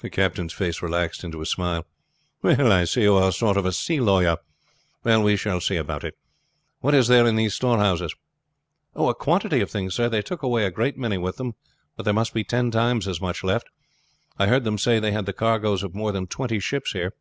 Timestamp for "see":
2.84-3.02, 5.60-5.76